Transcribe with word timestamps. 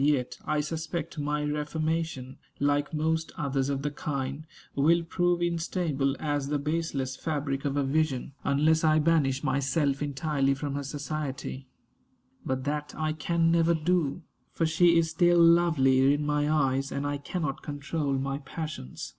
Yet 0.00 0.38
I 0.46 0.60
suspect 0.60 1.18
my 1.18 1.44
reformation, 1.44 2.38
like 2.58 2.94
most 2.94 3.32
others 3.36 3.68
of 3.68 3.82
the 3.82 3.90
kind, 3.90 4.46
will 4.74 5.02
prove 5.04 5.40
instable 5.40 6.16
as 6.18 6.48
"the 6.48 6.58
baseless 6.58 7.16
fabric 7.16 7.66
of 7.66 7.76
a 7.76 7.84
vision," 7.84 8.32
unless 8.44 8.82
I 8.82 8.98
banish 8.98 9.44
myself 9.44 10.00
entirely 10.00 10.54
from 10.54 10.74
her 10.74 10.82
society. 10.84 11.68
But 12.46 12.64
that 12.64 12.94
I 12.96 13.12
can 13.12 13.50
never 13.50 13.74
do; 13.74 14.22
for 14.54 14.64
she 14.64 14.96
is 14.96 15.10
still 15.10 15.38
lovely 15.38 16.14
in 16.14 16.24
my 16.24 16.48
eyes, 16.50 16.90
and 16.90 17.06
I 17.06 17.18
cannot 17.18 17.60
control 17.60 18.14
my 18.14 18.38
passions. 18.38 19.16